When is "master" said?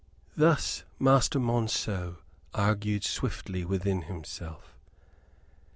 0.97-1.37